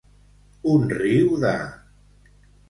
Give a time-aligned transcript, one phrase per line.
[0.71, 1.53] Un riu de.